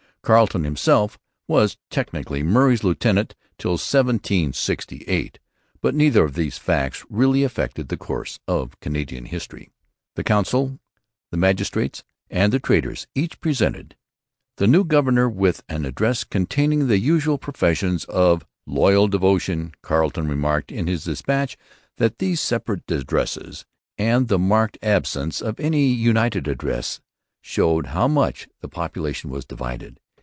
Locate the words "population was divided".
28.69-29.99